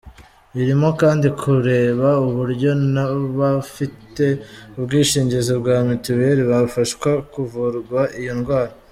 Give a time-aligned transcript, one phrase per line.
[0.61, 4.25] Irimo kandi kureba uburyo n’abafite
[4.77, 8.73] ubwishingizi bwa mituweli bafashwa kuvurwa iyo ndwara.